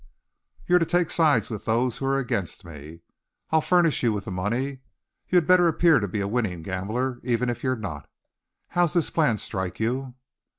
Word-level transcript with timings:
"You're 0.65 0.79
to 0.79 0.85
take 0.87 1.11
sides 1.11 1.51
with 1.51 1.65
those 1.65 1.99
who're 1.99 2.17
against 2.17 2.65
me. 2.65 3.01
I'll 3.51 3.61
furnish 3.61 4.01
you 4.01 4.11
with 4.11 4.25
the 4.25 4.31
money. 4.31 4.79
You'd 5.29 5.45
better 5.45 5.67
appear 5.67 5.99
to 5.99 6.07
be 6.07 6.21
a 6.21 6.27
winning 6.27 6.63
gambler, 6.63 7.19
even 7.21 7.49
if 7.49 7.63
you're 7.63 7.75
not. 7.75 8.09
How's 8.69 8.93
this 8.93 9.11
plan 9.11 9.37
strike 9.37 9.79
you?" 9.79 10.15